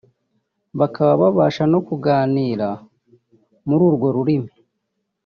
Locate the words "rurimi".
4.15-4.51